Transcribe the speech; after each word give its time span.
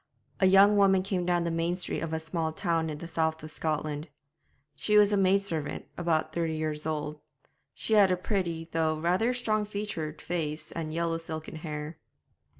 A 0.39 0.47
young 0.47 0.77
woman 0.77 1.03
came 1.03 1.27
down 1.27 1.43
the 1.43 1.51
main 1.51 1.77
street 1.77 1.99
of 1.99 2.11
a 2.11 2.19
small 2.19 2.51
town 2.51 2.89
in 2.89 2.97
the 2.97 3.07
south 3.07 3.43
of 3.43 3.51
Scotland. 3.51 4.07
She 4.75 4.97
was 4.97 5.13
a 5.13 5.15
maid 5.15 5.43
servant, 5.43 5.85
about 5.95 6.33
thirty 6.33 6.55
years 6.55 6.87
old; 6.87 7.19
she 7.75 7.93
had 7.93 8.09
a 8.09 8.17
pretty, 8.17 8.67
though 8.71 8.97
rather 8.99 9.31
strong 9.31 9.63
featured, 9.63 10.19
face, 10.19 10.71
and 10.71 10.91
yellow 10.91 11.19
silken 11.19 11.57
hair. 11.57 11.99